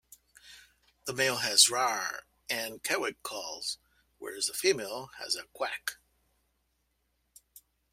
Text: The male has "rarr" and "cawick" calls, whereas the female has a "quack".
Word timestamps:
The 1.05 1.13
male 1.13 1.35
has 1.35 1.67
"rarr" 1.67 2.21
and 2.49 2.81
"cawick" 2.81 3.21
calls, 3.21 3.77
whereas 4.17 4.47
the 4.47 4.53
female 4.55 5.11
has 5.19 5.35
a 5.35 5.43
"quack". 5.53 5.97